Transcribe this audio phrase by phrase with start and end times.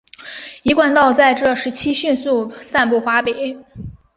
[0.63, 3.55] 一贯道在这段时期迅速散布华北。